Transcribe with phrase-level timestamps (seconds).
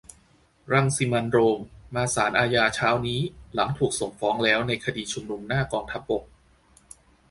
[0.71, 1.59] รังสิมันต์ โรม
[1.95, 3.19] มาศาลอาญาเช้านี้
[3.53, 6.23] หลังถูกส่งฟ้องแล้วในคดีชุมนุมหน้ากองทัพบก